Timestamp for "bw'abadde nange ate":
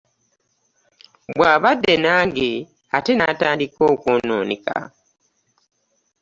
1.35-3.11